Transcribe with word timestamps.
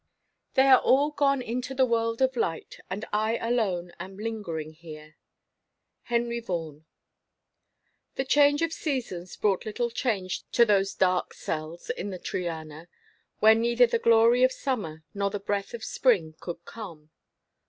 "They 0.55 0.63
are 0.65 0.79
all 0.79 1.11
gone 1.11 1.43
into 1.43 1.79
a 1.79 1.85
world 1.85 2.23
of 2.23 2.35
light. 2.35 2.79
And 2.89 3.05
I 3.13 3.37
alone 3.37 3.91
am 3.99 4.17
lingering 4.17 4.73
here." 4.73 5.15
Henry 6.05 6.39
Vaughan. 6.39 6.87
The 8.15 8.25
change 8.25 8.63
of 8.63 8.73
seasons 8.73 9.37
brought 9.37 9.63
little 9.63 9.91
change 9.91 10.43
to 10.53 10.65
those 10.65 10.95
dark 10.95 11.35
cells 11.35 11.91
in 11.91 12.09
the 12.09 12.17
Triana, 12.17 12.87
where 13.41 13.53
neither 13.53 13.85
the 13.85 13.99
glory 13.99 14.41
of 14.43 14.51
summer 14.51 15.03
nor 15.13 15.29
the 15.29 15.39
breath 15.39 15.71
of 15.71 15.83
spring 15.83 16.33
could 16.39 16.65
come. 16.65 17.11